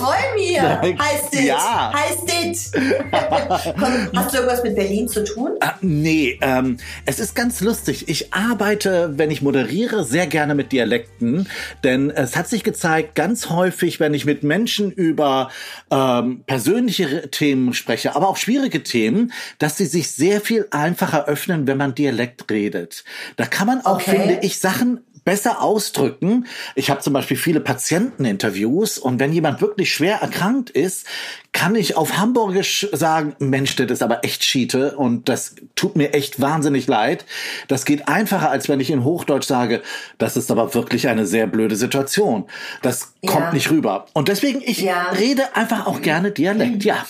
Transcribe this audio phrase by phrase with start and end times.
[0.00, 0.60] Freue mich,
[1.00, 1.44] heißt es.
[1.44, 1.92] Ja.
[1.94, 2.72] Heißt es.
[4.14, 5.52] Hast du irgendwas mit Berlin zu tun?
[5.60, 8.08] Ah, nee, ähm, es ist ganz lustig.
[8.08, 11.48] Ich arbeite, wenn ich moderiere, sehr gerne mit Dialekten,
[11.84, 15.50] denn es hat sich gezeigt, ganz häufig, wenn ich mit Menschen über
[15.90, 21.66] ähm, persönliche Themen spreche, aber auch schwierige Themen, dass sie sich sehr viel einfacher öffnen,
[21.66, 23.04] wenn man Dialekt redet.
[23.36, 24.12] Da kann man auch, Okay.
[24.16, 26.46] finde ich, Sachen besser ausdrücken.
[26.74, 31.06] Ich habe zum Beispiel viele Patienteninterviews und wenn jemand wirklich schwer erkrankt ist,
[31.52, 36.14] kann ich auf Hamburgisch sagen, Mensch, das ist aber echt Schiete und das tut mir
[36.14, 37.24] echt wahnsinnig leid.
[37.68, 39.82] Das geht einfacher, als wenn ich in Hochdeutsch sage,
[40.18, 42.46] das ist aber wirklich eine sehr blöde Situation.
[42.82, 43.52] Das kommt Ja.
[43.52, 44.06] nicht rüber.
[44.12, 45.10] Und deswegen, ich Ja.
[45.10, 47.04] rede einfach auch gerne Dialekt, ja.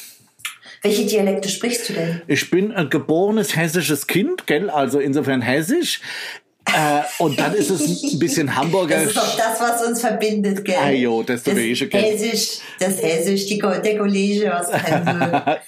[0.83, 2.23] Welche Dialekte sprichst du denn?
[2.27, 4.71] Ich bin ein geborenes hessisches Kind, gell?
[4.71, 6.01] Also insofern hessisch.
[6.67, 9.03] Äh, und dann ist es ein bisschen Das Hamburger.
[9.03, 10.77] ist doch das, was uns verbindet, gell?
[10.79, 11.55] Ah, jo, das das?
[11.55, 15.61] Hessisch, das Hessisch, die, der Kollege aus Hamburg.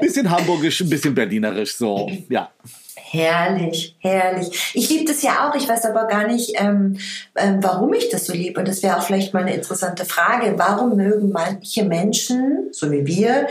[0.00, 2.50] bisschen hamburgisch, ein bisschen berlinerisch, so, ja.
[2.94, 4.72] Herrlich, herrlich.
[4.72, 5.54] Ich liebe das ja auch.
[5.54, 6.96] Ich weiß aber gar nicht, ähm,
[7.36, 8.58] ähm, warum ich das so liebe.
[8.58, 10.54] Und das wäre auch vielleicht mal eine interessante Frage.
[10.56, 13.48] Warum mögen manche Menschen, so wie wir,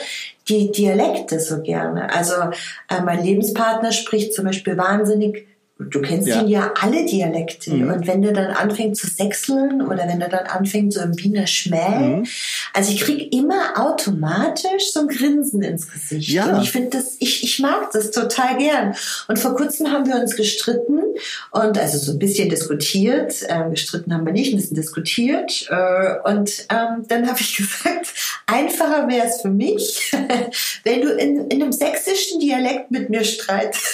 [0.50, 2.12] die Dialekte so gerne?
[2.12, 2.34] Also
[2.90, 5.46] äh, mein Lebenspartner spricht zum Beispiel wahnsinnig
[5.90, 6.42] Du kennst Ja.
[6.42, 7.72] ihn ja alle Dialekte.
[7.74, 7.92] Mhm.
[7.92, 11.48] Und wenn der dann anfängt zu sechseln oder wenn er dann anfängt so im Wiener
[11.48, 12.26] Schmäh, Mhm.
[12.74, 16.30] also ich krieg immer automatisch so ein Grinsen ins Gesicht.
[16.30, 16.56] Ja.
[16.56, 18.96] Und ich finde das, ich, ich mag das total gern.
[19.28, 21.00] Und vor kurzem haben wir uns gestritten
[21.52, 23.34] und also so ein bisschen diskutiert.
[23.48, 25.68] Ähm, gestritten haben wir nicht, ein bisschen diskutiert.
[25.70, 28.08] Äh, und ähm, dann habe ich gesagt,
[28.48, 30.12] einfacher wäre es für mich,
[30.84, 33.86] wenn du in, in einem sächsischen Dialekt mit mir streitest.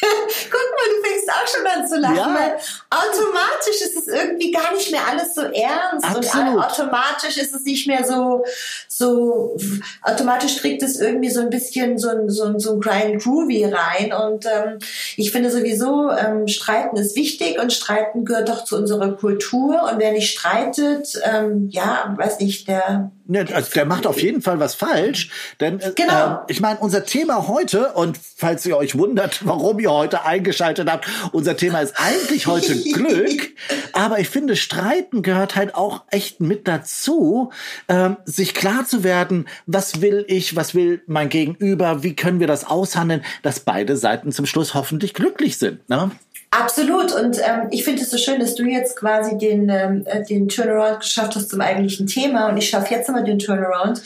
[0.50, 2.34] Guck mal, du fängst auch schon an zu lachen, Ja.
[2.34, 2.56] weil
[2.90, 6.54] automatisch ist es irgendwie gar nicht mehr alles so ernst Absolut.
[6.56, 8.44] und automatisch ist es nicht mehr so,
[8.88, 9.56] so,
[10.02, 13.64] automatisch trägt es irgendwie so ein bisschen so ein, so ein, so ein Grind Groovy
[13.64, 14.78] rein und ähm,
[15.16, 19.98] ich finde sowieso, ähm, Streiten ist wichtig und Streiten gehört doch zu unserer Kultur und
[19.98, 24.60] wer nicht streitet, ähm, ja, weiß nicht, der Ne, also der macht auf jeden Fall
[24.60, 26.34] was falsch, denn äh, Genau.
[26.34, 30.88] äh, ich meine, unser Thema heute und falls ihr euch wundert, warum ihr heute eingeschaltet
[30.88, 33.48] habt, unser Thema ist eigentlich heute Glück,
[33.92, 37.50] aber ich finde, Streiten gehört halt auch echt mit dazu,
[37.88, 42.46] ähm, sich klar zu werden, was will ich, was will mein Gegenüber, wie können wir
[42.46, 45.88] das aushandeln, dass beide Seiten zum Schluss hoffentlich glücklich sind.
[45.88, 46.12] Ne?
[46.50, 47.12] Absolut.
[47.12, 50.48] Und ähm, ich finde es so schön, dass du jetzt quasi den, ähm, äh, den
[50.48, 52.48] Turnaround geschafft hast zum eigentlichen Thema.
[52.48, 54.02] Und ich schaffe jetzt nochmal den Turnaround.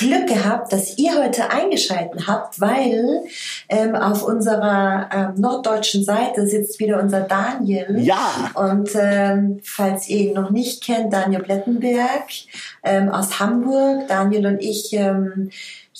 [0.00, 3.22] Glück gehabt, dass ihr heute eingeschalten habt, weil
[3.68, 7.98] ähm, auf unserer ähm, norddeutschen Seite sitzt wieder unser Daniel.
[7.98, 8.50] Ja.
[8.54, 12.28] Und ähm, falls ihr ihn noch nicht kennt, Daniel Blettenberg
[12.82, 14.08] ähm, aus Hamburg.
[14.08, 15.50] Daniel und ich ähm,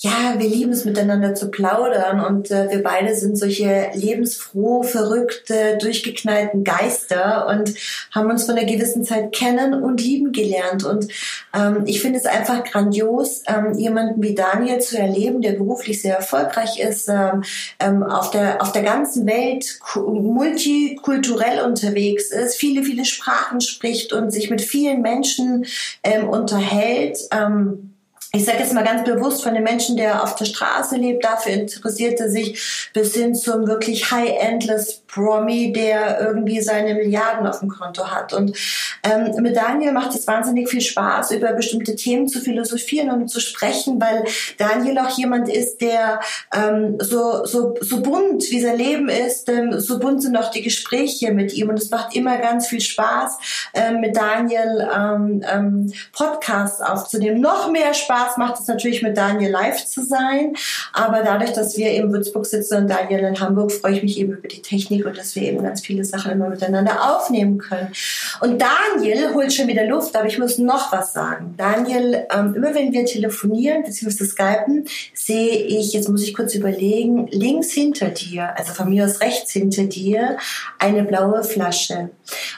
[0.03, 5.77] ja, wir lieben es miteinander zu plaudern und äh, wir beide sind solche lebensfroh, verrückte,
[5.79, 7.75] durchgeknallten Geister und
[8.09, 10.83] haben uns von einer gewissen Zeit kennen und lieben gelernt.
[10.85, 11.07] Und
[11.55, 16.15] ähm, ich finde es einfach grandios, ähm, jemanden wie Daniel zu erleben, der beruflich sehr
[16.15, 17.43] erfolgreich ist, ähm,
[17.79, 24.13] ähm, auf, der, auf der ganzen Welt ku- multikulturell unterwegs ist, viele, viele Sprachen spricht
[24.13, 25.65] und sich mit vielen Menschen
[26.01, 27.19] ähm, unterhält.
[27.31, 27.90] Ähm,
[28.33, 31.53] ich sage jetzt mal ganz bewusst von dem Menschen, der auf der Straße lebt, dafür
[31.53, 37.69] interessiert er sich bis hin zum wirklich High-Endless Promi, der irgendwie seine Milliarden auf dem
[37.69, 38.33] Konto hat.
[38.33, 38.57] Und
[39.03, 43.39] ähm, mit Daniel macht es wahnsinnig viel Spaß, über bestimmte Themen zu philosophieren und zu
[43.39, 44.23] sprechen, weil
[44.57, 46.21] Daniel auch jemand ist, der
[46.55, 50.61] ähm, so, so, so bunt wie sein Leben ist, ähm, so bunt sind auch die
[50.61, 51.69] Gespräche mit ihm.
[51.69, 53.37] Und es macht immer ganz viel Spaß,
[53.73, 57.41] ähm, mit Daniel ähm, ähm, Podcasts aufzunehmen.
[57.41, 60.55] Noch mehr Spaß macht es natürlich mit Daniel live zu sein.
[60.93, 64.33] Aber dadurch, dass wir in Würzburg sitzen und Daniel in Hamburg, freue ich mich eben
[64.33, 67.91] über die Technik und dass wir eben ganz viele Sachen immer miteinander aufnehmen können.
[68.39, 71.55] Und Daniel holt schon wieder Luft, aber ich muss noch was sagen.
[71.57, 74.25] Daniel, ähm, immer wenn wir telefonieren bzw.
[74.25, 79.21] skypen, sehe ich, jetzt muss ich kurz überlegen, links hinter dir, also von mir aus
[79.21, 80.37] rechts hinter dir,
[80.79, 82.09] eine blaue Flasche.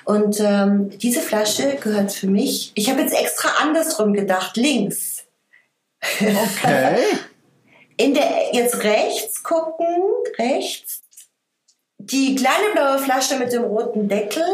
[0.05, 5.23] Und ähm, diese Flasche gehört für mich, ich habe jetzt extra andersrum gedacht, links.
[6.01, 6.97] Okay.
[7.97, 9.85] In der, jetzt rechts gucken,
[10.39, 11.02] rechts,
[12.05, 14.45] die kleine blaue Flasche mit dem roten Deckel.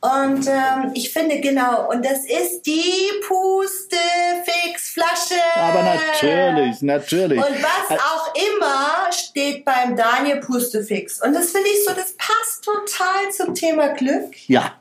[0.00, 5.40] Und ähm, ich finde genau, und das ist die Pustefix-Flasche.
[5.56, 7.38] Aber natürlich, natürlich.
[7.38, 11.22] Und was auch immer steht beim Daniel Pustefix.
[11.22, 14.34] Und das finde ich so, das passt total zum Thema Glück.
[14.48, 14.74] Ja.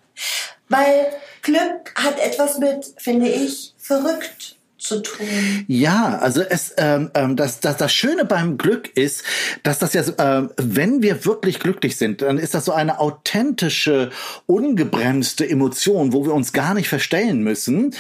[0.70, 1.12] Weil
[1.42, 5.66] Glück hat etwas mit, finde ich, verrückt zu tun.
[5.68, 9.24] Ja, also es ähm, ähm, das, das das Schöne beim Glück ist,
[9.64, 14.12] dass das ja ähm, wenn wir wirklich glücklich sind, dann ist das so eine authentische,
[14.46, 17.96] ungebremste Emotion, wo wir uns gar nicht verstellen müssen.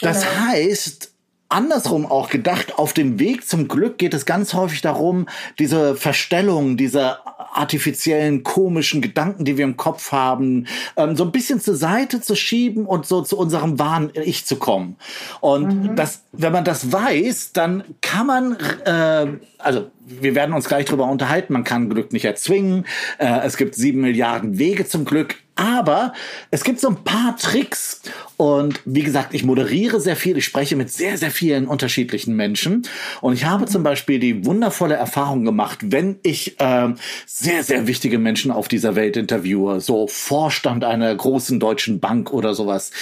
[0.00, 0.46] Das Genau.
[0.48, 1.10] heißt,
[1.50, 5.26] andersrum auch gedacht, auf dem Weg zum Glück geht es ganz häufig darum,
[5.58, 7.18] diese Verstellung, diese
[7.52, 10.66] artifiziellen, komischen Gedanken, die wir im Kopf haben,
[10.96, 14.56] ähm, so ein bisschen zur Seite zu schieben und so zu unserem wahren Ich zu
[14.56, 14.96] kommen.
[15.40, 19.26] Und das, wenn man das weiß, dann kann man, äh,
[19.58, 22.86] also wir werden uns gleich drüber unterhalten, man kann Glück nicht erzwingen,
[23.18, 26.14] äh, es gibt sieben Milliarden Wege zum Glück, aber
[26.50, 28.00] es gibt so ein paar Tricks.
[28.38, 32.86] Und wie gesagt, ich moderiere sehr viel, ich spreche mit sehr, sehr vielen unterschiedlichen Menschen.
[33.20, 36.94] Und ich habe zum Beispiel die wundervolle Erfahrung gemacht, wenn ich ähm,
[37.26, 42.54] sehr, sehr wichtige Menschen auf dieser Welt interviewe, so Vorstand einer großen deutschen Bank oder
[42.54, 42.92] sowas,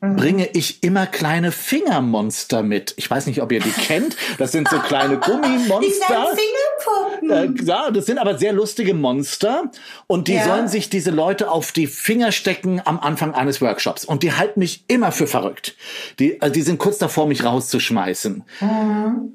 [0.00, 2.94] bringe ich immer kleine Fingermonster mit.
[2.96, 4.16] Ich weiß nicht, ob ihr die kennt.
[4.38, 6.28] Das sind so kleine Gummimonster.
[6.46, 7.60] Fingerpuppen.
[7.60, 9.70] Äh, ja, das sind aber sehr lustige Monster
[10.06, 10.44] und die Ja.
[10.44, 14.60] sollen sich diese Leute auf die Finger stecken am Anfang eines Workshops und die halten
[14.60, 15.74] mich immer für verrückt.
[16.18, 18.44] Die, also die sind kurz davor, mich rauszuschmeißen.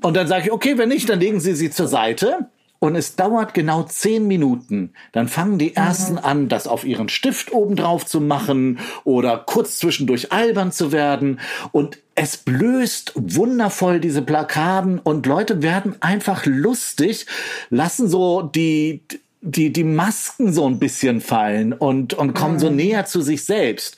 [0.01, 2.49] Und dann sage ich, okay, wenn nicht, dann legen Sie sie zur Seite.
[2.83, 4.93] Und es dauert genau zehn Minuten.
[5.11, 9.77] Dann fangen die ersten an, das auf ihren Stift oben drauf zu machen oder kurz
[9.77, 11.39] zwischendurch albern zu werden.
[11.71, 17.27] Und es blößt wundervoll diese Plakaden und Leute werden einfach lustig,
[17.69, 19.03] lassen so die,
[19.41, 23.97] die, die Masken so ein bisschen fallen und, und kommen so näher zu sich selbst.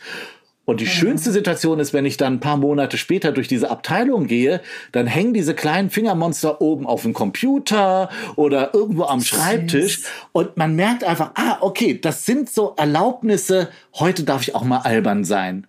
[0.65, 4.27] Und die schönste Situation ist, wenn ich dann ein paar Monate später durch diese Abteilung
[4.27, 4.62] gehe,
[4.94, 10.75] dann hängen diese kleinen Fingermonster oben auf dem Computer oder irgendwo am Schreibtisch und man
[10.75, 15.68] merkt einfach, ah, okay, das sind so Erlaubnisse, heute darf ich auch mal albern sein.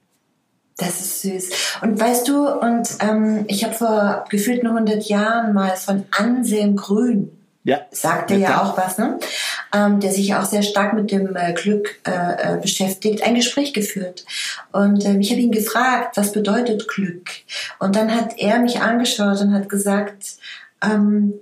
[0.77, 1.51] Das ist süß.
[1.83, 7.31] Und weißt du, und ähm, ich habe vor gefühlten 100 Jahren mal von Anselm Grün,
[7.65, 7.81] Ja.
[7.91, 9.19] sagte ja auch was, ne?
[9.75, 13.73] Ähm, der sich auch sehr stark mit dem äh, Glück äh, äh, beschäftigt, ein Gespräch
[13.73, 14.27] geführt.
[14.71, 17.31] Und ähm, ich habe ihn gefragt, was bedeutet Glück?
[17.79, 20.37] Und dann hat er mich angeschaut und hat gesagt,
[20.83, 21.33] ähm,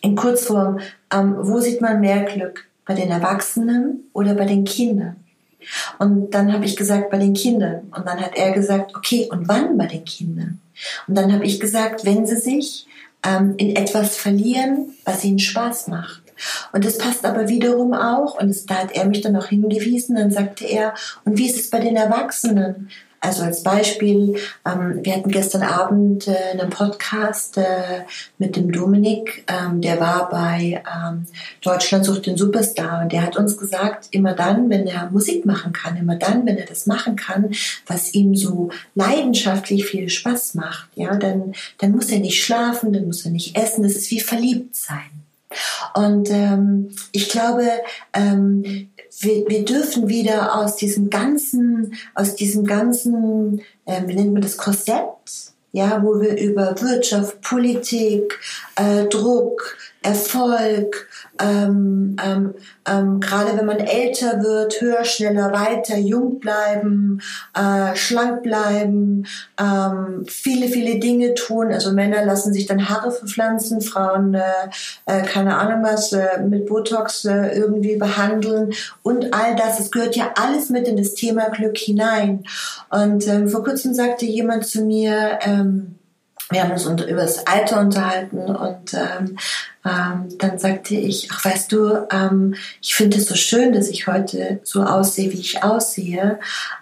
[0.00, 0.80] in Kurzform,
[1.12, 2.66] ähm, wo sieht man mehr Glück?
[2.84, 5.16] Bei den Erwachsenen oder bei den Kindern?
[6.00, 7.92] Und dann habe ich gesagt, bei den Kindern.
[7.96, 10.60] Und dann hat er gesagt, okay, und wann bei den Kindern?
[11.06, 12.86] Und dann habe ich gesagt, wenn sie sich
[13.26, 16.22] ähm, in etwas verlieren, was ihnen Spaß macht.
[16.72, 20.16] Und das passt aber wiederum auch, und das, da hat er mich dann auch hingewiesen,
[20.16, 22.90] dann sagte er, und wie ist es bei den Erwachsenen?
[23.22, 24.34] Also als Beispiel,
[24.66, 28.02] ähm, wir hatten gestern Abend äh, einen Podcast äh,
[28.36, 31.26] mit dem Dominik, ähm, der war bei ähm,
[31.60, 35.72] Deutschland sucht den Superstar und der hat uns gesagt, immer dann, wenn er Musik machen
[35.72, 37.52] kann, immer dann, wenn er das machen kann,
[37.86, 43.06] was ihm so leidenschaftlich viel Spaß macht, ja, dann, dann muss er nicht schlafen, dann
[43.06, 45.22] muss er nicht essen, das ist wie verliebt sein.
[45.94, 47.68] Und ähm, ich glaube,
[48.12, 48.90] ähm,
[49.20, 54.56] wir, wir dürfen wieder aus diesem ganzen, aus diesem ganzen, ähm, wie nennt man das,
[54.56, 55.04] Korsett,
[55.72, 58.38] ja, wo wir über Wirtschaft, Politik,
[58.76, 61.08] äh, Druck, Erfolg,
[61.40, 62.54] ähm, ähm,
[62.88, 67.20] ähm, gerade wenn man älter wird, höher, schneller, weiter, jung bleiben,
[67.54, 69.26] äh, schlank bleiben,
[69.60, 71.72] ähm, viele, viele Dinge tun.
[71.72, 74.42] Also Männer lassen sich dann Haare verpflanzen, Frauen, äh,
[75.06, 79.78] äh, keine Ahnung was, äh, mit Botox äh, irgendwie behandeln und all das.
[79.78, 82.44] Es gehört ja alles mit in das Thema Glück hinein.
[82.90, 85.96] Und ähm, vor kurzem sagte jemand zu mir, ähm,
[86.52, 89.38] wir haben uns unter, über das Alter unterhalten und ähm,
[89.84, 94.06] ähm, dann sagte ich, ach weißt du, ähm, ich finde es so schön, dass ich
[94.06, 96.38] heute so aussehe, wie ich aussehe.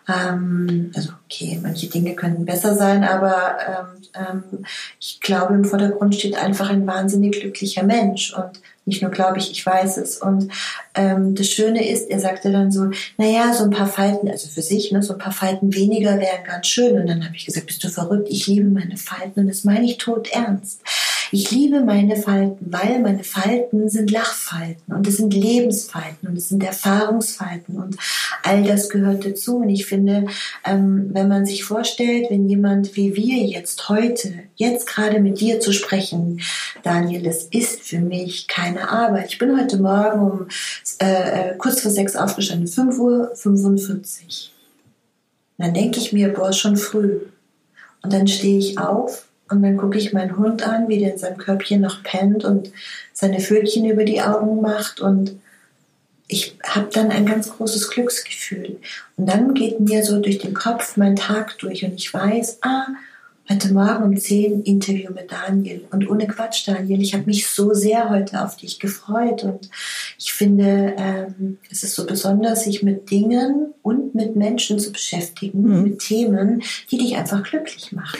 [0.08, 4.64] Ähm, also okay, manche Dinge könnten besser sein, aber ähm,
[4.98, 9.50] ich glaube, im Vordergrund steht einfach ein wahnsinnig glücklicher Mensch und nicht nur glaube ich,
[9.50, 10.18] ich weiß es.
[10.18, 10.50] Und
[10.94, 14.62] ähm, das Schöne ist, er sagte dann so, naja, so ein paar Falten, also für
[14.62, 16.98] sich, ne, so ein paar Falten weniger wären ganz schön.
[16.98, 18.28] Und dann habe ich gesagt, bist du verrückt?
[18.30, 20.80] Ich liebe meine Falten und das meine ich tot ernst.
[21.32, 26.48] Ich liebe meine Falten, weil meine Falten sind Lachfalten und es sind Lebensfalten und es
[26.48, 27.96] sind Erfahrungsfalten und
[28.42, 29.58] all das gehört dazu.
[29.58, 30.26] Und ich finde,
[30.64, 35.60] ähm, wenn man sich vorstellt, wenn jemand wie wir jetzt heute, jetzt gerade mit dir
[35.60, 36.40] zu sprechen,
[36.82, 39.28] Daniel, das ist für mich keine Arbeit.
[39.30, 40.48] Ich bin heute Morgen um
[40.98, 44.00] äh, äh kurz vor sechs aufgestanden, 5.45 Uhr.
[45.58, 47.20] Dann denke ich mir, boah, schon früh.
[48.02, 51.18] Und dann stehe ich auf und dann gucke ich meinen Hund an, wie der in
[51.18, 52.70] seinem Körbchen noch pennt und
[53.12, 55.00] seine Pfötchen über die Augen macht.
[55.00, 55.40] Und
[56.28, 58.78] ich habe dann ein ganz großes Glücksgefühl.
[59.16, 62.86] Und dann geht mir so durch den Kopf mein Tag durch und ich weiß, ah,
[63.50, 65.84] heute Morgen um 10 Interview mit Daniel.
[65.90, 69.42] Und ohne Quatsch, Daniel, ich habe mich so sehr heute auf dich gefreut.
[69.42, 69.68] Und
[70.18, 75.62] ich finde, ähm, es ist so besonders, sich mit Dingen und mit Menschen zu beschäftigen,
[75.62, 75.82] mhm.
[75.82, 78.18] mit Themen, die dich einfach glücklich machen.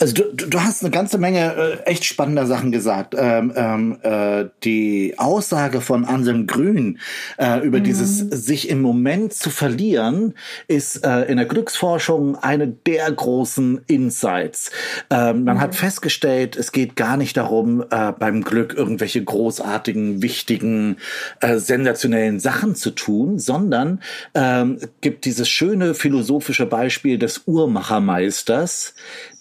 [0.00, 3.14] Also du, du hast eine ganze Menge äh, echt spannender Sachen gesagt.
[3.16, 6.98] Ähm, ähm, äh, die Aussage von Anselm Grün
[7.38, 7.84] äh, über mhm.
[7.84, 10.34] dieses sich im Moment zu verlieren,
[10.66, 14.63] ist äh, in der Glücksforschung eine der großen Insights.
[15.10, 15.60] Ähm, man mhm.
[15.60, 20.96] hat festgestellt, es geht gar nicht darum, äh, beim Glück irgendwelche großartigen, wichtigen,
[21.40, 24.00] äh, sensationellen Sachen zu tun, sondern
[24.34, 28.94] ähm, gibt dieses schöne philosophische Beispiel des Uhrmachermeisters,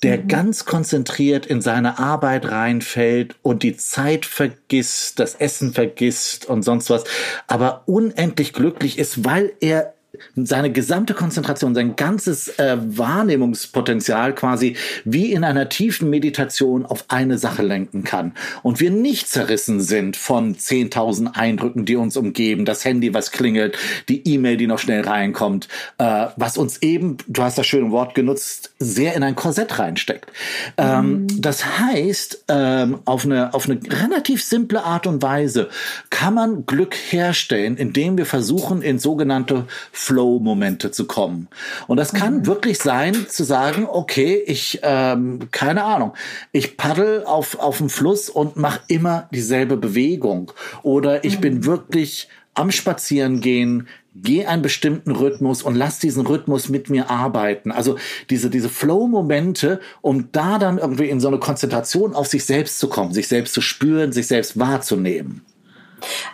[0.03, 0.27] der mhm.
[0.27, 6.89] ganz konzentriert in seine Arbeit reinfällt und die Zeit vergisst, das Essen vergisst und sonst
[6.89, 7.03] was,
[7.47, 9.92] aber unendlich glücklich ist, weil er
[10.35, 14.75] seine gesamte Konzentration, sein ganzes äh, Wahrnehmungspotenzial quasi
[15.05, 18.33] wie in einer tiefen Meditation auf eine Sache lenken kann.
[18.61, 23.77] Und wir nicht zerrissen sind von 10.000 Eindrücken, die uns umgeben, das Handy, was klingelt,
[24.09, 28.15] die E-Mail, die noch schnell reinkommt, äh, was uns eben, du hast das schöne Wort
[28.15, 30.31] genutzt, sehr in ein Korsett reinsteckt.
[30.77, 31.41] Ähm, mhm.
[31.41, 35.69] das heißt, ähm, auf, eine, auf eine relativ simple Art und Weise
[36.09, 39.65] kann man Glück herstellen, indem wir versuchen, in sogenannte
[40.13, 41.47] Flow-Momente zu kommen.
[41.87, 42.45] Und das kann mhm.
[42.45, 46.13] wirklich sein, zu sagen, okay, ich, ähm, keine Ahnung,
[46.51, 50.51] ich paddel auf, auf dem Fluss und mache immer dieselbe Bewegung.
[50.83, 51.41] Oder ich mhm.
[51.41, 57.71] bin wirklich am Spazierengehen, gehe einen bestimmten Rhythmus und lass diesen Rhythmus mit mir arbeiten.
[57.71, 57.97] Also
[58.29, 62.87] diese, diese Flow-Momente, um da dann irgendwie in so eine Konzentration auf sich selbst zu
[62.89, 65.41] kommen, sich selbst zu spüren, sich selbst wahrzunehmen.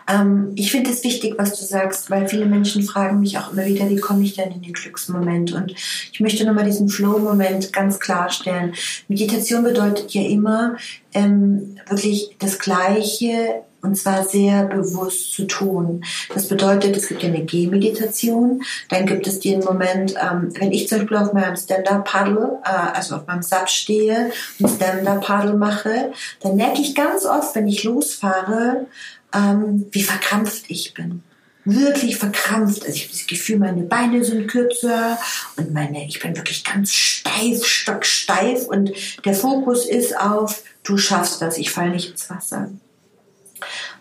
[0.08, 3.66] Ähm, ich finde es wichtig, was du sagst, weil viele Menschen fragen mich auch immer
[3.66, 5.54] wieder, wie komme ich denn in den Glücksmoment?
[5.54, 5.74] Und
[6.12, 8.74] ich möchte nochmal diesen Flow-Moment ganz klarstellen.
[9.08, 10.78] Meditation bedeutet ja immer
[11.14, 16.04] ähm, wirklich das Gleiche und zwar sehr bewusst zu tun.
[16.34, 20.88] Das bedeutet, es gibt ja eine Gehmeditation, dann gibt es den Moment, ähm, wenn ich
[20.88, 26.12] zum Beispiel auf meinem Stand-Up-Paddle, äh, also auf meinem Sub stehe und Stand-Up-Paddle mache,
[26.42, 28.88] dann merke ich ganz oft, wenn ich losfahre,
[29.34, 31.24] ähm, wie verkrampft ich bin.
[31.66, 32.86] Wirklich verkrampft.
[32.86, 35.20] Also ich habe das Gefühl, meine Beine sind kürzer
[35.58, 38.92] und meine, ich bin wirklich ganz steif, stocksteif und
[39.26, 42.70] der Fokus ist auf, du schaffst das, ich falle nicht ins Wasser.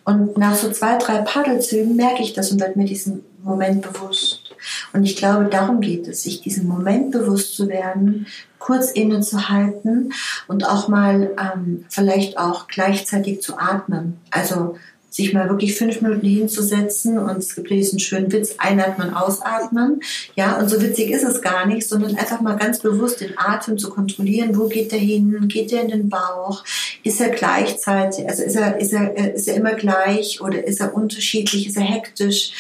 [0.04, 4.54] Und nach so zwei, drei Paddelzügen merke ich das und werde mir diesen Moment bewusst.
[4.92, 8.26] Und ich glaube, darum geht es, sich diesen Moment bewusst zu werden,
[8.58, 10.12] kurz innezuhalten
[10.46, 14.18] und auch mal ähm, vielleicht auch gleichzeitig zu atmen.
[14.30, 14.76] Also
[15.10, 20.00] sich mal wirklich fünf Minuten hinzusetzen und es gibt diesen schönen Witz, einatmen, ausatmen.
[20.36, 23.78] Ja, und so witzig ist es gar nicht, sondern einfach mal ganz bewusst den Atem
[23.78, 24.56] zu kontrollieren.
[24.56, 25.48] Wo geht der hin?
[25.48, 26.62] Geht der in den Bauch?
[27.02, 30.94] Ist er gleichzeitig, also ist er, ist er, ist er immer gleich oder ist er
[30.94, 31.68] unterschiedlich?
[31.68, 32.52] Ist er hektisch?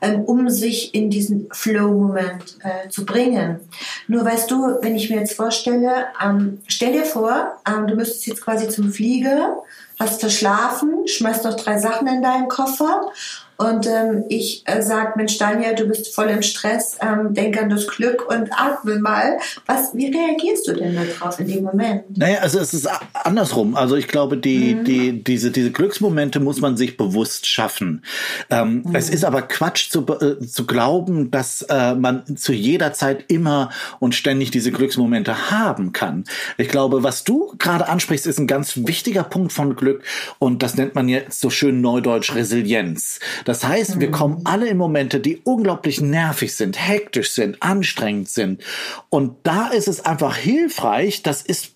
[0.00, 3.60] Ähm, um sich in diesen Flow-Moment äh, zu bringen.
[4.08, 8.26] Nur weißt du, wenn ich mir jetzt vorstelle, ähm, stell dir vor, ähm, du müsstest
[8.26, 9.62] jetzt quasi zum Flieger
[9.98, 13.12] hast verschlafen, schmeißt noch drei Sachen in deinen Koffer
[13.56, 17.70] und ähm, ich äh, sage, Mensch Daniel, du bist voll im Stress, ähm, denk an
[17.70, 19.38] das Glück und atme mal.
[19.64, 22.16] Was, wie reagierst du denn darauf in dem Moment?
[22.16, 23.74] Naja, also es ist andersrum.
[23.74, 24.84] Also ich glaube, die, mhm.
[24.84, 28.04] die, diese, diese Glücksmomente muss man sich bewusst schaffen.
[28.50, 28.94] Ähm, mhm.
[28.94, 33.70] Es ist aber Quatsch zu, äh, zu glauben, dass äh, man zu jeder Zeit immer
[34.00, 36.24] und ständig diese Glücksmomente haben kann.
[36.58, 40.02] Ich glaube, was du gerade ansprichst, ist ein ganz wichtiger Punkt von Glück
[40.38, 43.18] und das nennt man jetzt so schön neudeutsch Resilienz.
[43.46, 44.42] Das heißt, wir kommen mhm.
[44.44, 48.62] alle in Momente, die unglaublich nervig sind, hektisch sind, anstrengend sind.
[49.08, 51.70] Und da ist es einfach hilfreich, das ist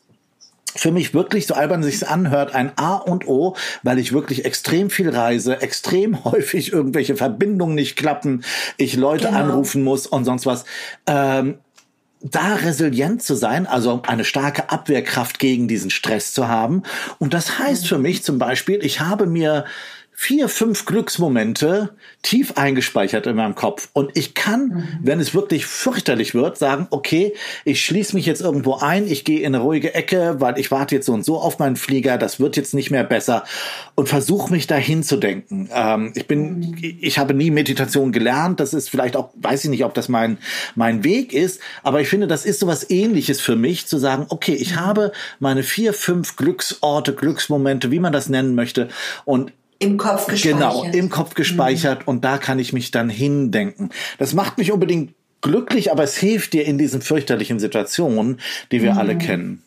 [0.75, 4.91] für mich wirklich, so albern sich's anhört, ein A und O, weil ich wirklich extrem
[4.91, 8.45] viel reise, extrem häufig irgendwelche Verbindungen nicht klappen,
[8.77, 9.39] ich Leute genau.
[9.39, 10.65] anrufen muss und sonst was.
[11.07, 11.59] Ähm,
[12.23, 16.83] da resilient zu sein, also eine starke Abwehrkraft gegen diesen Stress zu haben.
[17.19, 19.65] Und das heißt für mich zum Beispiel, ich habe mir
[20.23, 23.89] vier, fünf Glücksmomente tief eingespeichert in meinem Kopf.
[23.95, 24.89] Und ich kann, mhm.
[25.03, 27.33] wenn es wirklich fürchterlich wird, sagen, okay,
[27.65, 30.95] ich schließe mich jetzt irgendwo ein, ich gehe in eine ruhige Ecke, weil ich warte
[30.95, 33.45] jetzt so und so auf meinen Flieger, das wird jetzt nicht mehr besser
[33.95, 35.71] und versuche mich dahin zu denken.
[35.73, 36.77] Ähm, ich bin, mhm.
[37.01, 40.37] ich habe nie Meditation gelernt, das ist vielleicht auch, weiß ich nicht, ob das mein,
[40.75, 44.27] mein Weg ist, aber ich finde, das ist so was ähnliches für mich, zu sagen,
[44.29, 44.81] okay, ich mhm.
[44.81, 48.89] habe meine vier, fünf Glücksorte, Glücksmomente, wie man das nennen möchte
[49.25, 50.59] und im Kopf gespeichert.
[50.59, 52.09] Genau, im Kopf gespeichert mhm.
[52.09, 53.91] und da kann ich mich dann hindenken.
[54.19, 58.93] Das macht mich unbedingt glücklich, aber es hilft dir in diesen fürchterlichen Situationen, die wir
[58.93, 58.99] mhm.
[58.99, 59.63] alle kennen.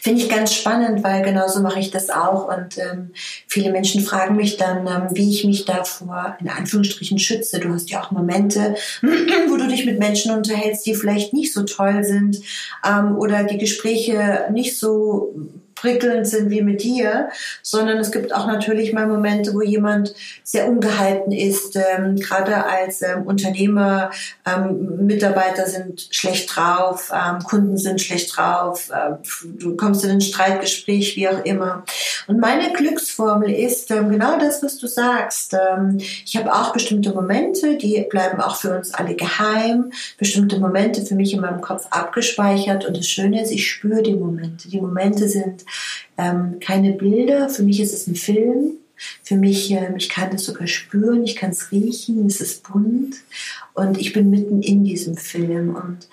[0.00, 2.46] Finde ich ganz spannend, weil genauso mache ich das auch.
[2.46, 3.10] Und ähm,
[3.48, 7.58] viele Menschen fragen mich dann, ähm, wie ich mich davor in Anführungsstrichen schütze.
[7.58, 11.64] Du hast ja auch Momente, wo du dich mit Menschen unterhältst, die vielleicht nicht so
[11.64, 12.40] toll sind
[12.88, 15.34] ähm, oder die Gespräche nicht so
[15.76, 17.28] prickelnd sind wie mit dir,
[17.62, 21.76] sondern es gibt auch natürlich mal Momente, wo jemand sehr ungehalten ist.
[21.76, 24.10] Ähm, gerade als ähm, Unternehmer,
[24.46, 30.20] ähm, Mitarbeiter sind schlecht drauf, ähm, Kunden sind schlecht drauf, äh, du kommst in ein
[30.20, 31.84] Streitgespräch, wie auch immer.
[32.26, 35.54] Und meine Glücksformel ist ähm, genau das, was du sagst.
[35.54, 41.04] Ähm, ich habe auch bestimmte Momente, die bleiben auch für uns alle geheim, bestimmte Momente
[41.04, 42.86] für mich in meinem Kopf abgespeichert.
[42.86, 44.68] Und das Schöne ist, ich spüre die Momente.
[44.68, 45.65] Die Momente sind
[46.18, 47.48] ähm, keine Bilder.
[47.48, 48.72] Für mich ist es ein Film.
[49.22, 53.16] Für mich, äh, ich kann das sogar spüren, ich kann es riechen, es ist bunt
[53.74, 55.74] und ich bin mitten in diesem Film.
[55.74, 56.08] Und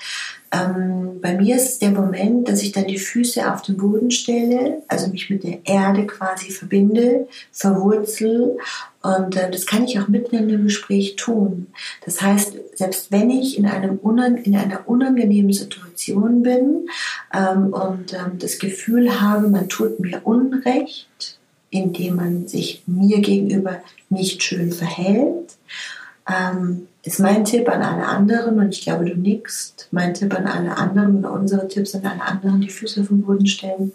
[0.52, 4.84] ähm, bei mir ist der Moment, dass ich dann die Füße auf den Boden stelle,
[4.88, 8.58] also mich mit der Erde quasi verbinde, verwurzel
[9.04, 11.68] und äh, das kann ich auch mitten in dem Gespräch tun.
[12.06, 14.00] Das heißt, selbst wenn ich in, einem
[14.44, 16.88] in einer unangenehmen Situation bin
[17.34, 21.40] ähm, und ähm, das Gefühl habe, man tut mir Unrecht,
[21.74, 25.56] indem man sich mir gegenüber nicht schön verhält,
[26.30, 30.48] ähm, ist mein Tipp an alle anderen, und ich glaube, du nickst, mein Tipp an
[30.48, 33.92] alle anderen oder unsere Tipps an alle anderen, die Füße vom Boden stellen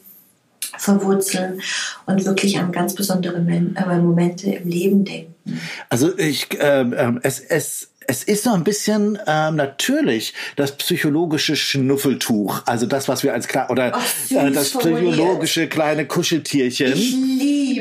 [0.76, 1.60] verwurzeln
[2.06, 5.60] und wirklich an ganz besondere äh, Momente im Leben denken.
[5.88, 11.56] Also ich, ähm, ähm, es, es es ist so ein bisschen ähm, natürlich das psychologische
[11.56, 16.94] Schnuffeltuch, also das, was wir als klar oder Ach, äh, das psychologische kleine Kuscheltierchen.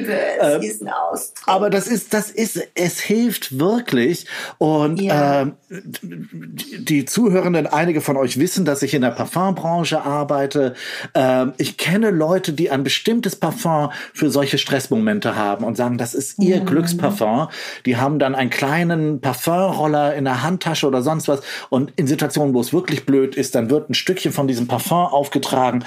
[0.07, 1.47] Liebe es, ähm, diesen Ausdruck.
[1.47, 4.25] Aber das ist, das ist, es hilft wirklich
[4.57, 5.41] und ja.
[5.41, 10.73] ähm, die Zuhörenden, einige von euch wissen, dass ich in der Parfumbranche arbeite.
[11.13, 16.13] Ähm, ich kenne Leute, die ein bestimmtes Parfum für solche Stressmomente haben und sagen, das
[16.13, 16.65] ist ihr mhm.
[16.65, 17.47] Glücksparfum.
[17.85, 21.41] Die haben dann einen kleinen Parfumroller in der Handtasche oder sonst was.
[21.69, 24.97] Und in Situationen, wo es wirklich blöd ist, dann wird ein Stückchen von diesem Parfum
[24.97, 25.83] aufgetragen.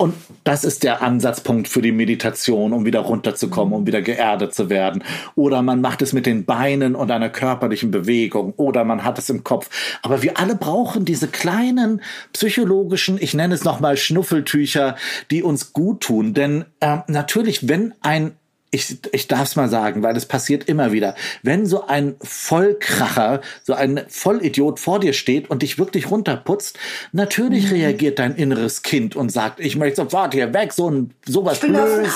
[0.00, 4.70] Und das ist der Ansatzpunkt für die Meditation, um wieder runterzukommen, um wieder geerdet zu
[4.70, 5.04] werden.
[5.34, 8.54] Oder man macht es mit den Beinen und einer körperlichen Bewegung.
[8.56, 9.68] Oder man hat es im Kopf.
[10.00, 12.00] Aber wir alle brauchen diese kleinen
[12.32, 14.96] psychologischen, ich nenne es nochmal Schnuffeltücher,
[15.30, 16.32] die uns gut tun.
[16.32, 18.32] Denn äh, natürlich, wenn ein
[18.70, 21.16] ich, ich darf es mal sagen, weil es passiert immer wieder.
[21.42, 26.78] Wenn so ein Vollkracher, so ein Vollidiot vor dir steht und dich wirklich runterputzt,
[27.12, 27.72] natürlich mhm.
[27.72, 32.14] reagiert dein inneres Kind und sagt, ich möchte sofort hier weg, so ein sowas Blödes.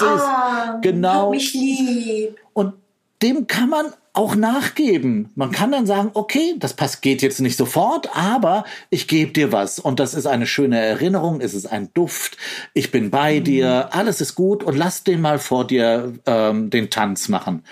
[0.82, 1.30] Genau.
[1.30, 2.36] Mich lieb.
[2.52, 2.74] Und
[3.20, 5.30] dem kann man auch nachgeben.
[5.34, 9.50] Man kann dann sagen, okay, das passt, geht jetzt nicht sofort, aber ich gebe dir
[9.50, 9.80] was.
[9.80, 12.36] Und das ist eine schöne Erinnerung, es ist ein Duft,
[12.74, 13.44] ich bin bei mhm.
[13.44, 17.64] dir, alles ist gut und lass den mal vor dir ähm, den Tanz machen.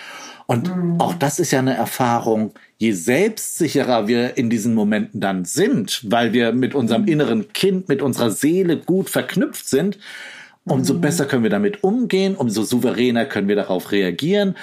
[0.46, 1.00] Und mhm.
[1.00, 6.32] auch das ist ja eine Erfahrung, je selbstsicherer wir in diesen Momenten dann sind, weil
[6.32, 7.08] wir mit unserem mhm.
[7.08, 9.96] inneren Kind, mit unserer Seele gut verknüpft sind,
[10.64, 11.02] umso mhm.
[11.02, 14.56] besser können wir damit umgehen, umso souveräner können wir darauf reagieren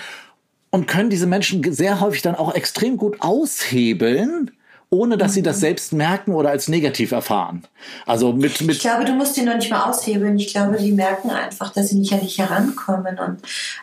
[0.72, 4.52] und können diese Menschen sehr häufig dann auch extrem gut aushebeln,
[4.92, 5.62] ohne dass sie das mhm.
[5.62, 7.64] selbst merken oder als negativ erfahren.
[8.08, 10.38] Also mit, mit ich glaube, du musst die noch nicht mal aushebeln.
[10.40, 13.20] Ich glaube, die merken einfach, dass sie nicht an dich herankommen.
[13.20, 13.38] Und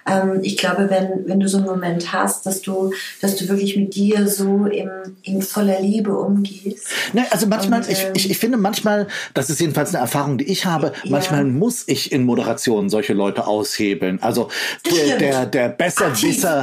[0.05, 3.77] ähm, ich glaube, wenn, wenn du so einen Moment hast, dass du, dass du wirklich
[3.77, 4.91] mit dir so im,
[5.23, 6.89] in voller Liebe umgehst.
[7.13, 10.39] Ne, also manchmal, und, ähm, ich, ich, ich finde manchmal, das ist jedenfalls eine Erfahrung,
[10.39, 11.11] die ich habe, ja.
[11.11, 14.21] manchmal muss ich in Moderationen solche Leute aushebeln.
[14.23, 14.49] Also
[14.91, 16.63] der, der, der Besserwisser,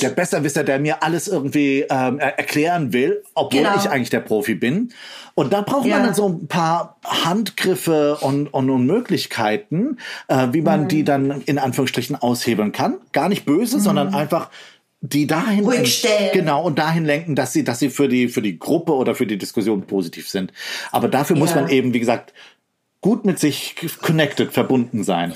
[0.00, 3.76] der Besserwisser, der mir alles irgendwie ähm, erklären will, obwohl genau.
[3.76, 4.92] ich ich eigentlich der Profi bin.
[5.34, 5.96] Und da braucht ja.
[5.96, 10.88] man dann so ein paar Handgriffe und, und, und Möglichkeiten, äh, wie man mhm.
[10.88, 12.98] die dann in Anführungsstrichen aushebeln kann.
[13.12, 13.82] Gar nicht böse, mhm.
[13.82, 14.50] sondern einfach
[15.02, 16.30] die dahin stellen.
[16.32, 19.26] genau und dahin lenken, dass sie, dass sie für die für die Gruppe oder für
[19.26, 20.52] die Diskussion positiv sind.
[20.92, 21.56] Aber dafür muss Ja.
[21.56, 22.32] man eben, wie gesagt,
[23.00, 25.34] gut mit sich connected, verbunden sein.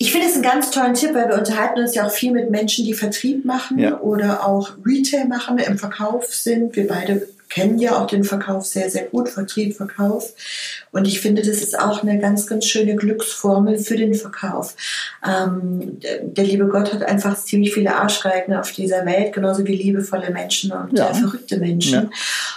[0.00, 2.50] Ich finde es einen ganz tollen Tipp, weil wir unterhalten uns ja auch viel mit
[2.50, 3.98] Menschen, die Vertrieb machen Ja.
[3.98, 6.76] oder auch Retail machen, im Verkauf sind.
[6.76, 10.34] Wir beide kennen ja auch den Verkauf sehr, sehr gut, Vertrieb, Verkauf.
[10.92, 14.74] Und ich finde, das ist auch eine ganz, ganz schöne Glücksformel für den Verkauf.
[15.26, 19.76] Ähm, der, der liebe Gott hat einfach ziemlich viele Arschgeigen auf dieser Welt, genauso wie
[19.76, 21.10] liebevolle Menschen und Ja.
[21.10, 22.10] äh, verrückte Menschen.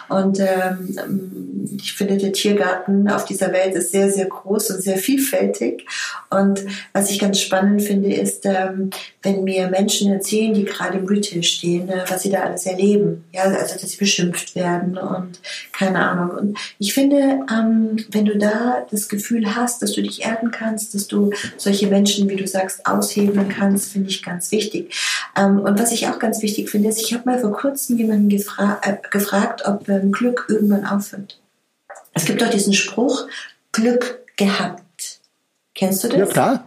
[0.10, 4.98] Und ähm, ich finde, der Tiergarten auf dieser Welt ist sehr, sehr groß und sehr
[4.98, 5.86] vielfältig.
[6.30, 6.62] Und
[6.94, 8.90] was ich ganz spannend finde, ist, ähm,
[9.22, 13.24] wenn mir Menschen erzählen, die gerade im Retail stehen, äh, was sie da alles erleben.
[13.32, 15.40] Ja, also, dass sie beschimpft werden und
[15.72, 16.38] keine Ahnung.
[16.38, 20.94] Und ich finde, ähm, wenn du da das Gefühl hast, dass du dich erden kannst,
[20.94, 24.94] dass du solche Menschen, wie du sagst, aushebeln kannst, finde ich ganz wichtig.
[25.38, 28.30] Ähm, und was ich auch ganz wichtig finde, ist, ich habe mal vor kurzem jemanden
[28.30, 31.40] gefra äh, gefragt, ob ähm, Glück irgendwann aufhört.
[32.14, 33.28] Es gibt doch diesen Spruch,
[33.72, 35.20] Glück gehabt.
[35.74, 36.18] Kennst du das?
[36.18, 36.66] Ja klar.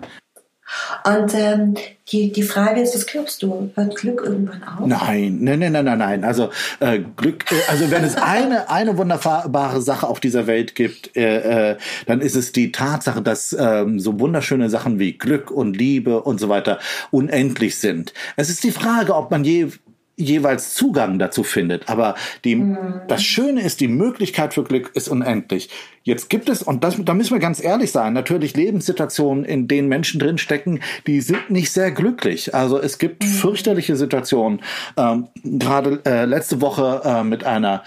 [1.04, 1.74] Und ähm,
[2.10, 3.70] die, die Frage ist, was glaubst du?
[3.74, 4.86] Hört Glück irgendwann auf?
[4.86, 6.24] Nein, nein, nein, nein, nein, nein.
[6.24, 6.50] Also
[6.80, 11.72] äh, Glück, äh, also wenn es eine eine wunderbare Sache auf dieser Welt gibt, äh,
[11.72, 16.22] äh, dann ist es die Tatsache, dass ähm, so wunderschöne Sachen wie Glück und Liebe
[16.22, 16.78] und so weiter
[17.10, 18.12] unendlich sind.
[18.36, 19.68] Es ist die Frage, ob man je
[20.16, 21.88] jeweils Zugang dazu findet.
[21.88, 22.76] Aber die,
[23.08, 25.70] das Schöne ist, die Möglichkeit für Glück ist unendlich.
[26.02, 29.88] Jetzt gibt es, und das, da müssen wir ganz ehrlich sein, natürlich Lebenssituationen, in denen
[29.88, 32.54] Menschen drinstecken, die sind nicht sehr glücklich.
[32.54, 34.60] Also es gibt fürchterliche Situationen.
[34.96, 37.82] Ähm, Gerade äh, letzte Woche äh, mit einer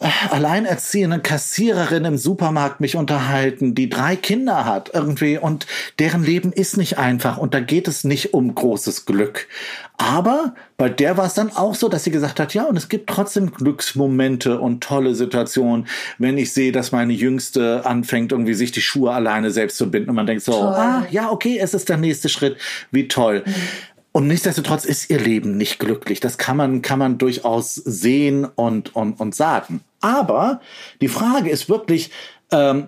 [0.00, 5.66] alleinerziehenden Kassiererin im Supermarkt mich unterhalten, die drei Kinder hat irgendwie und
[5.98, 9.46] deren Leben ist nicht einfach und da geht es nicht um großes Glück.
[9.96, 12.88] Aber bei der war es dann auch so, dass sie gesagt hat, ja, und es
[12.88, 15.86] gibt trotzdem Glücksmomente und tolle Situationen,
[16.18, 20.10] wenn ich sehe, dass meine Jüngste anfängt, irgendwie sich die Schuhe alleine selbst zu binden
[20.10, 20.74] und man denkt so, Toll.
[20.74, 22.56] ah, ja, okay, es ist der nächste Schritt,
[22.90, 23.44] wie toll.
[24.16, 26.20] Und nichtsdestotrotz ist ihr Leben nicht glücklich.
[26.20, 29.80] Das kann man, kann man durchaus sehen und, und, und sagen.
[30.00, 30.60] Aber
[31.00, 32.10] die Frage ist wirklich,
[32.52, 32.86] ähm, äh,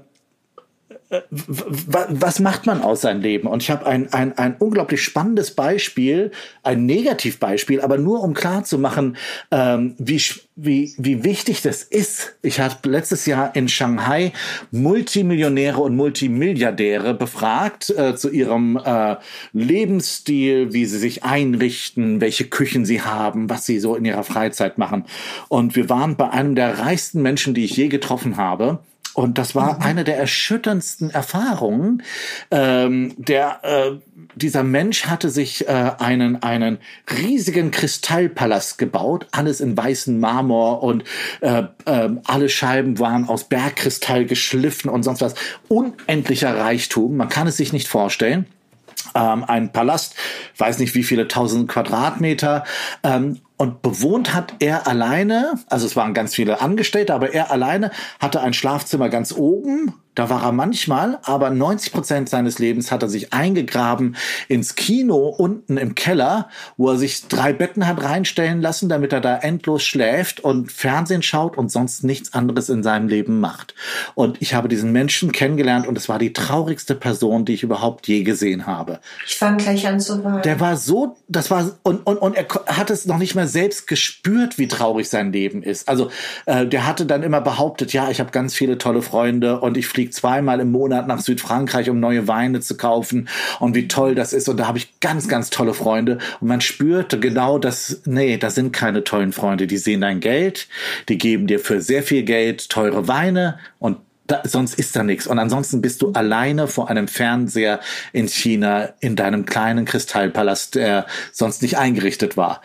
[1.08, 3.46] was macht man aus seinem Leben?
[3.46, 6.32] Und ich habe ein, ein, ein unglaublich spannendes Beispiel,
[6.64, 9.16] ein Negativbeispiel, aber nur um klarzumachen,
[9.52, 10.20] ähm, wie,
[10.56, 12.34] wie, wie wichtig das ist.
[12.42, 14.32] Ich habe letztes Jahr in Shanghai
[14.72, 19.16] Multimillionäre und Multimilliardäre befragt äh, zu ihrem äh,
[19.52, 24.76] Lebensstil, wie sie sich einrichten, welche Küchen sie haben, was sie so in ihrer Freizeit
[24.76, 25.04] machen.
[25.48, 28.80] Und wir waren bei einem der reichsten Menschen, die ich je getroffen habe.
[29.16, 32.02] Und das war eine der erschütterndsten Erfahrungen.
[32.50, 33.92] Ähm, der, äh,
[34.35, 36.76] dieser Mensch hatte sich äh, einen, einen
[37.11, 41.02] riesigen Kristallpalast gebaut, alles in weißen Marmor und
[41.40, 45.35] äh, äh, alle Scheiben waren aus Bergkristall geschliffen und sonst was.
[45.68, 48.44] Unendlicher Reichtum, man kann es sich nicht vorstellen
[49.14, 50.14] ähm, ein Palast,
[50.59, 52.64] weiß nicht wie viele tausend Quadratmeter.
[53.02, 57.90] Ähm, und bewohnt hat er alleine, also es waren ganz viele Angestellte, aber er alleine
[58.20, 59.94] hatte ein Schlafzimmer ganz oben.
[60.16, 64.16] Da war er manchmal, aber 90 Prozent seines Lebens hat er sich eingegraben
[64.48, 66.48] ins Kino unten im Keller,
[66.79, 71.22] wo er sich drei Betten hat reinstellen lassen, damit er da endlos schläft und Fernsehen
[71.22, 73.74] schaut und sonst nichts anderes in seinem Leben macht.
[74.14, 78.09] Und ich habe diesen Menschen kennengelernt und es war die traurigste Person, die ich überhaupt
[78.09, 79.00] je gesehen habe.
[79.26, 80.40] Ich fange gleich an zu weinen.
[80.42, 83.87] Der war so, das war und und und er hat es noch nicht mal selbst
[83.87, 85.90] gespürt, wie traurig sein Leben ist.
[85.90, 86.11] Also
[86.46, 89.87] äh, der hatte dann immer behauptet, ja, ich habe ganz viele tolle Freunde und ich
[89.87, 93.28] fliege zweimal im Monat nach Südfrankreich, um neue Weine zu kaufen
[93.60, 96.60] und wie toll das ist und da habe ich ganz ganz tolle Freunde und man
[96.60, 100.68] spürte genau, dass nee, das sind keine tollen Freunde, die sehen dein Geld,
[101.08, 105.28] die geben dir für sehr viel Geld teure Weine und da, sonst ist da nichts.
[105.28, 107.78] Und ansonsten bist du alleine vor einem Fernseher
[108.12, 112.60] in China in deinem kleinen Kristallpalast, der sonst nicht eingerichtet war.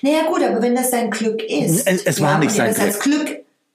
[0.00, 1.86] Naja gut, aber wenn das sein Glück ist.
[1.86, 3.28] Es- es war nicht und sein das als Glück.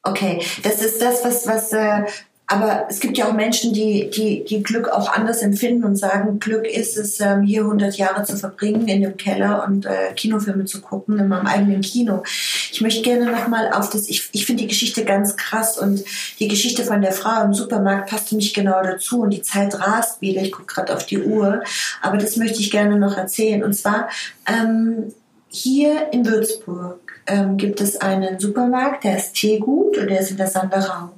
[0.03, 2.03] Okay, das ist das, was, was, äh,
[2.49, 6.39] aber es gibt ja auch Menschen, die, die, die Glück auch anders empfinden und sagen,
[6.39, 10.63] Glück ist es, ähm, hier 100 Jahre zu verbringen in dem Keller und äh, Kinofilme
[10.63, 12.23] zu gucken in meinem eigenen Kino.
[12.71, 16.05] Ich möchte gerne nochmal auf das, ich, ich finde die Geschichte ganz krass und
[16.39, 20.21] die Geschichte von der Frau im Supermarkt passt nicht genau dazu und die Zeit rast
[20.21, 20.41] wieder.
[20.41, 21.63] Ich gucke gerade auf die Uhr,
[22.01, 23.61] aber das möchte ich gerne noch erzählen.
[23.61, 24.07] Und zwar,
[24.47, 25.11] ähm,
[25.49, 30.37] hier in Würzburg ähm, gibt es einen Supermarkt, der ist Teegut und der ist in
[30.37, 31.09] der Sanderau.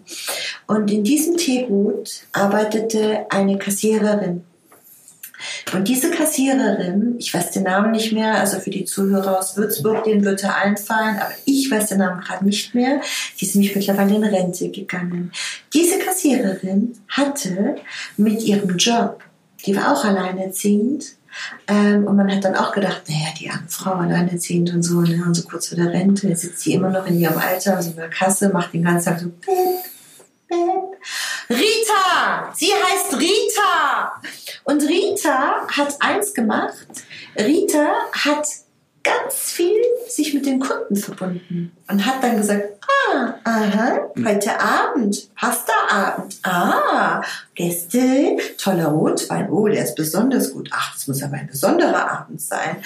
[0.67, 4.43] Und in diesem Teegut arbeitete eine Kassiererin.
[5.73, 10.03] Und diese Kassiererin, ich weiß den Namen nicht mehr, also für die Zuhörer aus Würzburg,
[10.03, 13.01] den wird er einfallen, aber ich weiß den Namen gerade nicht mehr.
[13.39, 15.31] Die ist nämlich mittlerweile in Rente gegangen.
[15.73, 17.75] Diese Kassiererin hatte
[18.17, 19.23] mit ihrem Job,
[19.65, 21.18] die war auch alleinerziehend,
[21.67, 25.23] ähm, und man hat dann auch gedacht, naja, die arme Frau alleinerziehend und so, ne,
[25.25, 27.95] und so kurz vor der Rente, sitzt sie immer noch in ihrem Alter, also in
[27.95, 29.45] der Kasse, macht den ganzen Tag so, bip,
[30.47, 30.57] bip.
[31.49, 32.53] Rita!
[32.53, 34.21] Sie heißt Rita!
[34.65, 36.87] Und Rita hat eins gemacht.
[37.37, 38.47] Rita hat
[39.09, 42.63] ganz viel sich mit den Kunden verbunden und hat dann gesagt,
[43.11, 47.21] ah, aha, heute Abend, Pasta-Abend, ah,
[47.55, 52.41] Gäste, toller Rotwein, oh, der ist besonders gut, ach, das muss aber ein besonderer Abend
[52.41, 52.77] sein.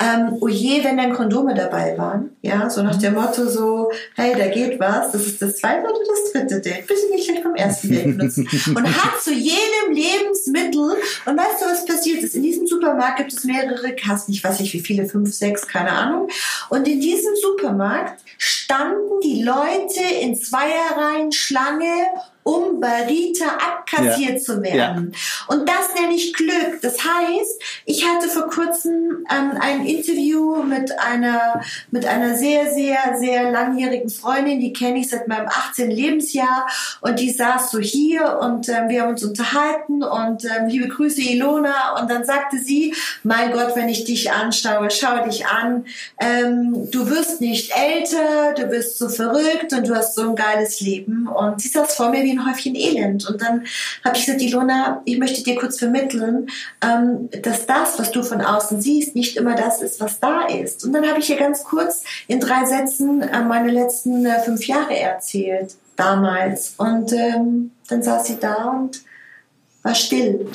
[0.00, 4.34] Ähm, oh je, wenn dann Kondome dabei waren, ja, so nach dem Motto so, hey,
[4.36, 7.54] da geht was, das ist das zweite oder das dritte Date, bitte nicht gleich beim
[7.54, 8.48] ersten Date nutzen.
[8.74, 12.34] Und hat zu jedem Lebensmittel, und weißt du, was passiert ist?
[12.34, 15.92] In diesem Supermarkt gibt es mehrere Kassen, ich weiß nicht wie viele, fünf, sechs, keine
[15.92, 16.28] Ahnung.
[16.68, 22.08] Und in diesem Supermarkt standen die Leute in Zweierreihen Schlange
[22.48, 24.38] um bei Rita abkassiert ja.
[24.38, 25.12] zu werden.
[25.12, 25.54] Ja.
[25.54, 26.80] Und das nenne ich Glück.
[26.80, 33.18] Das heißt, ich hatte vor kurzem ähm, ein Interview mit einer, mit einer sehr, sehr,
[33.18, 35.90] sehr langjährigen Freundin, die kenne ich seit meinem 18.
[35.90, 36.66] Lebensjahr
[37.02, 41.20] und die saß so hier und ähm, wir haben uns unterhalten und ähm, liebe Grüße
[41.20, 45.84] Ilona und dann sagte sie, mein Gott, wenn ich dich anschaue, schau dich an,
[46.18, 50.80] ähm, du wirst nicht älter, du bist so verrückt und du hast so ein geiles
[50.80, 53.28] Leben und sie saß vor mir wie ein Häufchen Elend.
[53.28, 53.64] Und dann
[54.04, 56.48] habe ich gesagt, Ilona, ich möchte dir kurz vermitteln,
[56.82, 60.84] ähm, dass das, was du von außen siehst, nicht immer das ist, was da ist.
[60.84, 64.66] Und dann habe ich ihr ganz kurz in drei Sätzen äh, meine letzten äh, fünf
[64.66, 66.74] Jahre erzählt, damals.
[66.76, 69.02] Und ähm, dann saß sie da und
[69.82, 70.46] war still.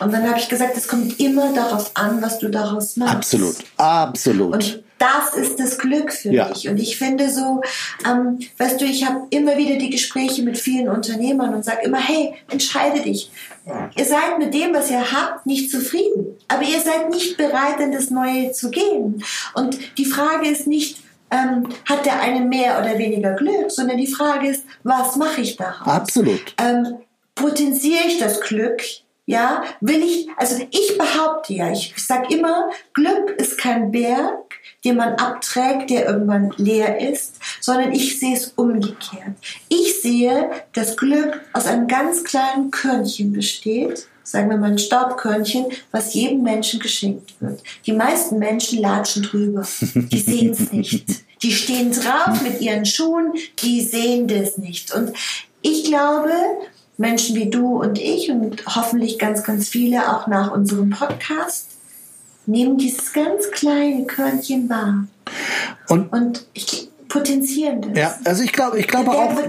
[0.00, 3.14] Und dann habe ich gesagt, es kommt immer darauf an, was du daraus machst.
[3.14, 4.54] Absolut, absolut.
[4.54, 6.48] Und das ist das Glück für ja.
[6.48, 6.68] mich.
[6.68, 7.60] Und ich finde so,
[8.06, 12.00] ähm, weißt du, ich habe immer wieder die Gespräche mit vielen Unternehmern und sage immer,
[12.00, 13.30] hey, entscheide dich.
[13.96, 16.36] Ihr seid mit dem, was ihr habt, nicht zufrieden.
[16.48, 19.22] Aber ihr seid nicht bereit, in das Neue zu gehen.
[19.54, 20.98] Und die Frage ist nicht,
[21.30, 25.56] ähm, hat der eine mehr oder weniger Glück, sondern die Frage ist, was mache ich
[25.56, 25.86] daraus?
[25.86, 26.54] Absolut.
[26.58, 26.98] Ähm,
[27.34, 28.82] potenziere ich das Glück?
[29.26, 34.53] Ja, will ich, also ich behaupte ja, ich sag immer, Glück ist kein Berg,
[34.84, 39.34] den man abträgt, der irgendwann leer ist, sondern ich sehe es umgekehrt.
[39.68, 45.66] Ich sehe, dass Glück aus einem ganz kleinen Körnchen besteht, sagen wir mal ein Staubkörnchen,
[45.90, 47.62] was jedem Menschen geschenkt wird.
[47.86, 49.66] Die meisten Menschen latschen drüber.
[49.94, 51.24] Die sehen es nicht.
[51.42, 54.94] Die stehen drauf mit ihren Schuhen, die sehen das nicht.
[54.94, 55.12] Und
[55.60, 56.30] ich glaube,
[56.96, 61.73] Menschen wie du und ich und hoffentlich ganz, ganz viele auch nach unserem Podcast
[62.46, 65.06] nehmen dieses ganz kleine Körnchen wahr.
[65.88, 67.96] Und, und ich, potenzieren das.
[67.96, 69.40] Ja, also ich glaube, ich glaube auch,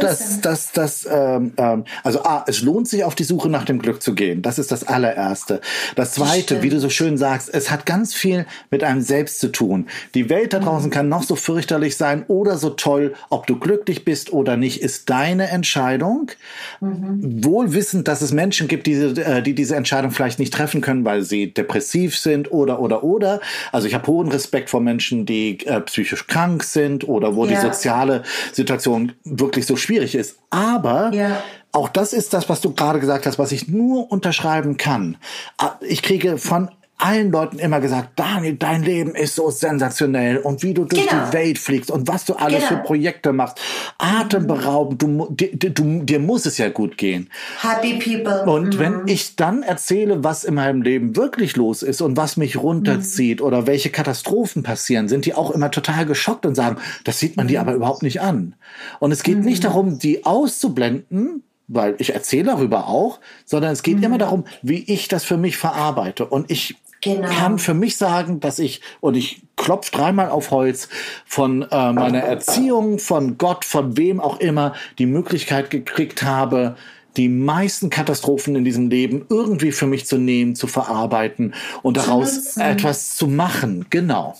[0.00, 3.78] dass, dass, dass ähm, ähm, also A, es lohnt sich auf die Suche nach dem
[3.78, 4.42] Glück zu gehen.
[4.42, 5.60] Das ist das allererste.
[5.94, 9.38] Das zweite, das wie du so schön sagst, es hat ganz viel mit einem selbst
[9.38, 9.86] zu tun.
[10.16, 10.92] Die Welt da draußen mhm.
[10.92, 13.14] kann noch so fürchterlich sein oder so toll.
[13.30, 16.32] Ob du glücklich bist oder nicht, ist deine Entscheidung.
[16.80, 17.44] Mhm.
[17.44, 21.04] Wohl wissend, dass es Menschen gibt, die, äh, die diese Entscheidung vielleicht nicht treffen können,
[21.04, 23.40] weil sie depressiv sind oder oder oder.
[23.70, 27.52] Also ich habe hohen Respekt vor Menschen, die äh, psychisch krank sind oder wo ja.
[27.52, 28.22] die soziale
[28.52, 30.38] Situation wirklich so schwierig ist.
[30.50, 31.42] Aber ja.
[31.72, 35.16] auch das ist das, was du gerade gesagt hast, was ich nur unterschreiben kann.
[35.58, 40.62] Ah, ich kriege von allen Leuten immer gesagt, Daniel, dein Leben ist so sensationell und
[40.62, 41.26] wie du durch genau.
[41.26, 42.80] die Welt fliegst und was du alles genau.
[42.80, 43.60] für Projekte machst.
[43.98, 47.28] Atemberaubend, du, du, du, dir muss es ja gut gehen.
[47.60, 48.44] Happy people.
[48.44, 48.78] Und mhm.
[48.78, 53.40] wenn ich dann erzähle, was in meinem Leben wirklich los ist und was mich runterzieht
[53.40, 53.46] mhm.
[53.46, 57.46] oder welche Katastrophen passieren, sind die auch immer total geschockt und sagen, das sieht man
[57.46, 57.48] mhm.
[57.48, 58.54] dir aber überhaupt nicht an.
[59.00, 59.66] Und es geht nicht mhm.
[59.66, 64.04] darum, die auszublenden, weil ich erzähle darüber auch, sondern es geht mhm.
[64.04, 66.26] immer darum, wie ich das für mich verarbeite.
[66.26, 67.28] Und ich genau.
[67.28, 70.88] kann für mich sagen, dass ich, und ich klopf dreimal auf Holz,
[71.26, 76.76] von äh, meiner Erziehung, von Gott, von wem auch immer, die Möglichkeit gekriegt habe,
[77.16, 82.56] die meisten Katastrophen in diesem Leben irgendwie für mich zu nehmen, zu verarbeiten und daraus
[82.56, 83.86] etwas zu machen.
[83.90, 84.34] Genau.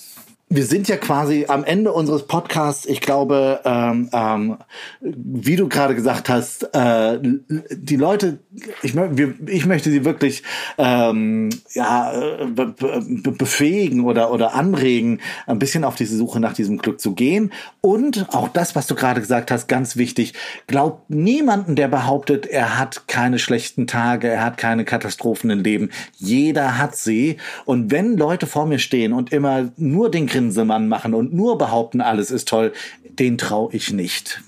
[0.55, 2.85] Wir sind ja quasi am Ende unseres Podcasts.
[2.85, 4.59] Ich glaube, ähm, ähm,
[5.01, 8.39] wie du gerade gesagt hast, äh, die Leute,
[8.83, 10.43] ich, wir, ich möchte sie wirklich
[10.77, 12.13] ähm, ja,
[12.55, 17.15] be, be, befähigen oder, oder anregen, ein bisschen auf diese Suche nach diesem Glück zu
[17.15, 17.51] gehen.
[17.81, 20.35] Und auch das, was du gerade gesagt hast, ganz wichtig,
[20.67, 25.91] glaubt niemanden, der behauptet, er hat keine schlechten Tage, er hat keine Katastrophen im Leben.
[26.17, 27.39] Jeder hat sie.
[27.65, 32.01] Und wenn Leute vor mir stehen und immer nur den Grinsemann machen und nur behaupten,
[32.01, 32.73] alles ist toll,
[33.05, 34.41] den traue ich nicht.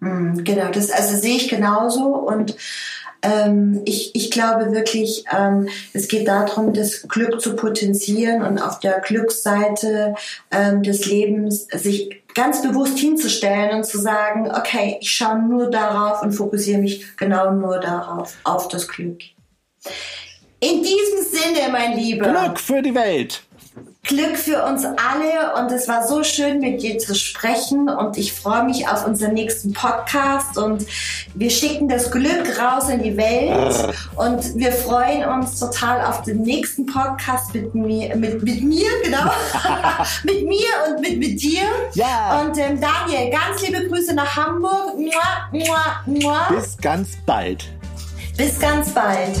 [0.00, 2.56] Hm, genau, das also sehe ich genauso und
[3.22, 8.80] ähm, ich, ich glaube wirklich, ähm, es geht darum, das Glück zu potenzieren und auf
[8.80, 10.16] der Glücksseite
[10.50, 16.22] ähm, des Lebens sich ganz bewusst hinzustellen und zu sagen, okay, ich schaue nur darauf
[16.22, 19.20] und fokussiere mich genau nur darauf, auf das Glück.
[20.58, 22.28] In diesem Sinne, mein Lieber.
[22.28, 23.42] Glück für die Welt.
[24.04, 28.32] Glück für uns alle und es war so schön mit dir zu sprechen und ich
[28.32, 30.84] freue mich auf unseren nächsten Podcast und
[31.34, 36.42] wir schicken das Glück raus in die Welt und wir freuen uns total auf den
[36.42, 39.30] nächsten Podcast mit mir, mit, mit mir, genau,
[40.24, 41.62] mit mir und mit, mit dir.
[41.94, 42.40] Ja.
[42.40, 44.98] Und ähm, Daniel, ganz liebe Grüße nach Hamburg.
[44.98, 46.48] Mua, mua, mua.
[46.50, 47.66] Bis ganz bald.
[48.36, 49.38] Bis ganz bald.